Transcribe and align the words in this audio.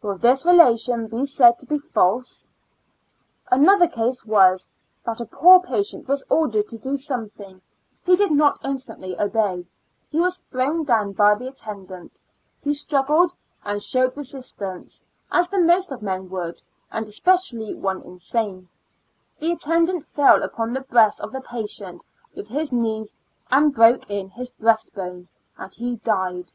Will 0.00 0.16
this 0.16 0.46
relation 0.46 1.08
be 1.08 1.24
said 1.24 1.58
to 1.58 1.66
be 1.66 1.76
false? 1.76 2.46
Another 3.50 3.88
case 3.88 4.24
was: 4.24 4.68
that 5.04 5.20
a 5.20 5.26
poor 5.26 5.58
patient 5.58 6.06
138 6.06 6.66
^^^"^ 6.80 6.84
Years 6.86 7.10
and 7.10 7.10
Four 7.10 7.18
Months 7.18 7.32
was 7.34 7.34
ordered 7.40 7.40
to 7.48 7.48
do 7.48 7.58
something; 7.58 7.62
he 8.06 8.14
did 8.14 8.30
not 8.30 8.60
instantly 8.64 9.18
obey; 9.18 9.66
he 10.08 10.20
was 10.20 10.38
thrown 10.38 10.84
down 10.84 11.14
by 11.14 11.34
the 11.34 11.48
attendant; 11.48 12.20
he 12.60 12.72
struggled 12.72 13.34
and 13.64 13.82
showed 13.82 14.16
resistance, 14.16 15.02
as 15.32 15.48
the 15.48 15.58
most 15.58 15.90
of 15.90 16.00
men 16.00 16.30
would, 16.30 16.62
and 16.92 17.08
especially 17.08 17.74
one 17.74 18.02
insane; 18.02 18.68
the 19.40 19.50
attendant 19.50 20.04
fell 20.04 20.44
upon 20.44 20.72
the 20.74 20.80
breast 20.82 21.20
of 21.20 21.32
the 21.32 21.40
patient 21.40 22.06
with 22.36 22.46
his 22.46 22.70
knees 22.70 23.16
and 23.50 23.74
broke 23.74 24.08
in 24.08 24.28
his 24.28 24.48
breast 24.48 24.94
bone, 24.94 25.26
and 25.58 25.74
he 25.74 25.96
died! 25.96 26.52